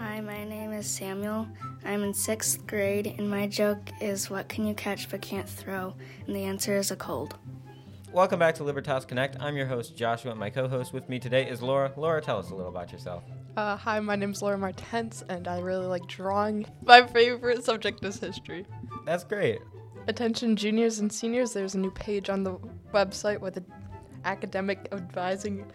[0.00, 1.46] Hi, my name is Samuel.
[1.84, 5.92] I'm in sixth grade, and my joke is what can you catch but can't throw?
[6.26, 7.36] And the answer is a cold.
[8.10, 9.36] Welcome back to Libertas Connect.
[9.38, 10.30] I'm your host, Joshua.
[10.30, 11.92] and My co host with me today is Laura.
[11.98, 13.24] Laura, tell us a little about yourself.
[13.58, 16.64] Uh, hi, my name's Laura Martens, and I really like drawing.
[16.86, 18.64] My favorite subject is history.
[19.04, 19.58] That's great.
[20.06, 22.54] Attention juniors and seniors, there's a new page on the
[22.94, 23.62] website with
[24.24, 25.70] academic advising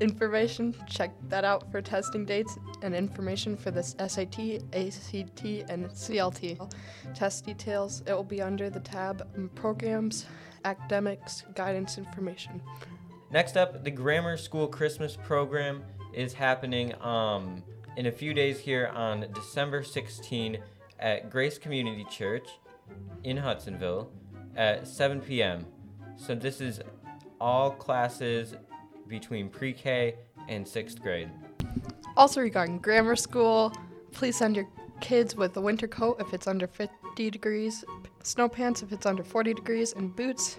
[0.00, 0.74] information.
[0.88, 6.72] Check that out for testing dates and information for this SAT, ACT, and CLT.
[7.14, 10.26] Test details, it will be under the tab Programs,
[10.64, 12.60] Academics, Guidance Information.
[13.30, 15.82] Next up, the Grammar School Christmas program
[16.12, 17.62] is happening um,
[17.96, 20.58] in a few days here on December 16
[20.98, 22.48] at Grace Community Church
[23.24, 24.10] in Hudsonville
[24.54, 25.66] at 7 p.m.
[26.16, 26.80] So this is
[27.40, 28.54] all classes
[29.08, 30.14] between pre-K
[30.48, 31.30] and sixth grade.
[32.16, 33.72] Also, regarding grammar school,
[34.12, 34.66] please send your
[35.00, 37.84] kids with a winter coat if it's under 50 degrees,
[38.22, 40.58] snow pants if it's under 40 degrees, and boots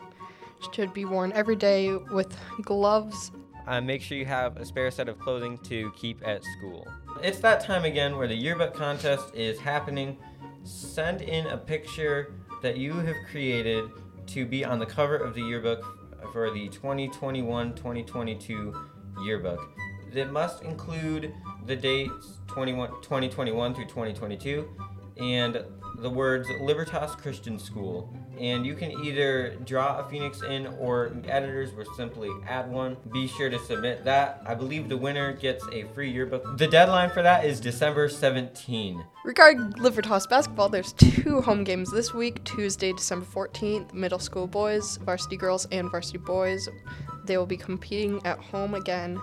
[0.73, 3.31] should be worn every day with gloves.
[3.67, 6.87] Uh, make sure you have a spare set of clothing to keep at school.
[7.21, 10.17] It's that time again where the yearbook contest is happening.
[10.63, 13.89] Send in a picture that you have created
[14.27, 15.96] to be on the cover of the yearbook
[16.37, 18.71] for the 2021 2022
[19.23, 19.59] yearbook.
[20.13, 21.33] It must include
[21.65, 24.69] the dates 21, 2021 through 2022
[25.17, 25.63] and
[25.97, 28.13] the words Libertas Christian School.
[28.39, 32.97] And you can either draw a phoenix in or editors will simply add one.
[33.11, 34.41] Be sure to submit that.
[34.45, 36.57] I believe the winner gets a free yearbook.
[36.57, 39.03] The deadline for that is December 17.
[39.23, 44.97] Regarding Libertas basketball, there's two home games this week Tuesday, December 14th, middle school boys,
[44.97, 46.69] varsity girls, and varsity boys.
[47.25, 49.19] They will be competing at home again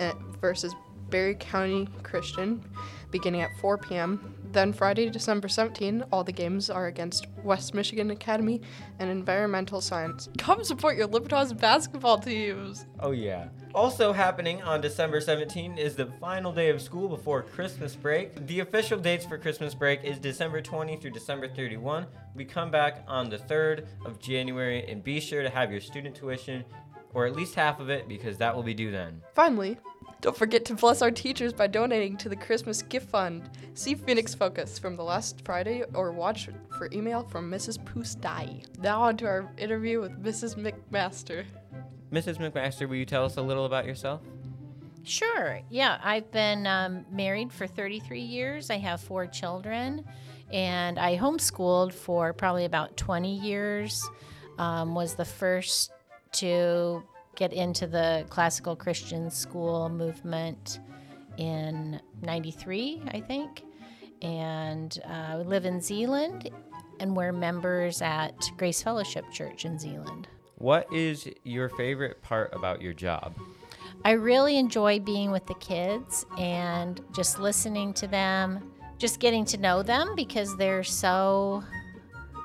[0.00, 0.74] at, versus
[1.10, 2.64] Barry County Christian
[3.10, 4.33] beginning at 4 p.m.
[4.54, 8.60] Then Friday, December 17, all the games are against West Michigan Academy
[9.00, 10.28] and Environmental Science.
[10.38, 12.86] Come support your Libertas basketball teams.
[13.00, 13.48] Oh yeah.
[13.74, 18.46] Also happening on December 17 is the final day of school before Christmas break.
[18.46, 22.06] The official dates for Christmas break is December 20 through December 31.
[22.36, 26.14] We come back on the 3rd of January and be sure to have your student
[26.14, 26.64] tuition
[27.12, 29.22] or at least half of it because that will be due then.
[29.34, 29.78] Finally,
[30.24, 33.50] don't forget to bless our teachers by donating to the Christmas Gift Fund.
[33.74, 36.48] See Phoenix Focus from the last Friday or watch
[36.78, 37.78] for email from Mrs.
[37.84, 38.64] Pustai.
[38.78, 40.54] Now on to our interview with Mrs.
[40.56, 41.44] MacMaster.
[42.10, 42.38] Mrs.
[42.38, 44.22] MacMaster, will you tell us a little about yourself?
[45.02, 45.60] Sure.
[45.68, 48.70] Yeah, I've been um, married for 33 years.
[48.70, 50.06] I have four children,
[50.50, 54.02] and I homeschooled for probably about 20 years.
[54.56, 55.92] Um, was the first
[56.32, 57.02] to
[57.36, 60.80] get into the classical Christian school movement
[61.36, 63.64] in 93, I think.
[64.22, 66.50] And uh, we live in Zeeland,
[67.00, 70.28] and we're members at Grace Fellowship Church in Zeeland.
[70.56, 73.34] What is your favorite part about your job?
[74.04, 79.58] I really enjoy being with the kids and just listening to them, just getting to
[79.58, 81.64] know them because they're so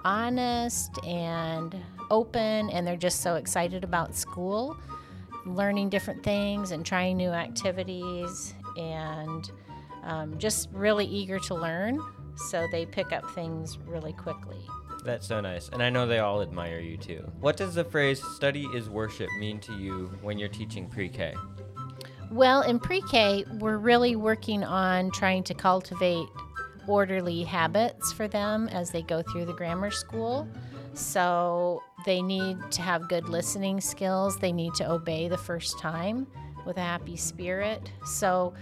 [0.03, 1.75] honest and
[2.09, 4.77] open and they're just so excited about school,
[5.45, 9.51] learning different things and trying new activities and
[10.03, 11.99] um, just really eager to learn.
[12.35, 14.59] So they pick up things really quickly.
[15.03, 15.69] That's so nice.
[15.69, 17.29] And I know they all admire you too.
[17.39, 21.33] What does the phrase study is worship mean to you when you're teaching pre K?
[22.31, 26.27] Well, in pre K, we're really working on trying to cultivate
[26.87, 30.47] orderly habits for them as they go through the grammar school.
[30.93, 34.37] So they need to have good listening skills.
[34.37, 36.27] They need to obey the first time
[36.65, 37.91] with a happy spirit.
[38.05, 38.53] So,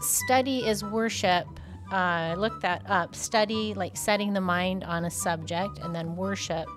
[0.00, 1.46] study is worship.
[1.90, 3.14] Uh, I looked that up.
[3.14, 6.68] Study, like setting the mind on a subject, and then worship,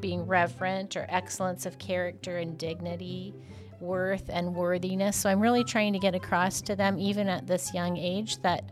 [0.00, 3.34] being reverent or excellence of character and dignity,
[3.80, 5.16] worth and worthiness.
[5.16, 8.70] So, I'm really trying to get across to them, even at this young age, that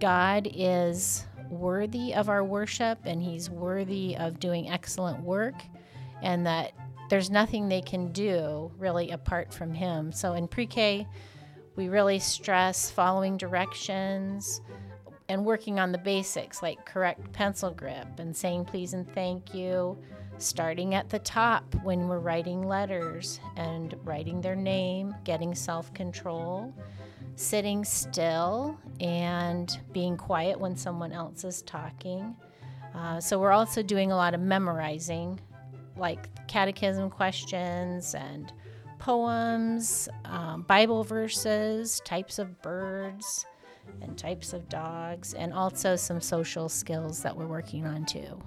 [0.00, 5.54] God is worthy of our worship and he's worthy of doing excellent work
[6.22, 6.72] and that
[7.08, 10.12] there's nothing they can do really apart from him.
[10.12, 11.06] So in pre K,
[11.76, 14.60] we really stress following directions
[15.28, 19.98] and working on the basics like correct pencil grip and saying please and thank you,
[20.38, 26.72] starting at the top when we're writing letters and writing their name, getting self control
[27.36, 32.34] sitting still and being quiet when someone else is talking.
[32.94, 35.38] Uh, so we're also doing a lot of memorizing,
[35.96, 38.52] like catechism questions and
[38.98, 43.44] poems, um, Bible verses, types of birds,
[44.00, 48.40] and types of dogs, and also some social skills that we're working on too.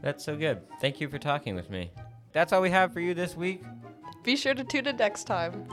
[0.00, 0.60] That's so good.
[0.80, 1.90] Thank you for talking with me.
[2.32, 3.62] That's all we have for you this week.
[4.22, 5.66] Be sure to tune in next time.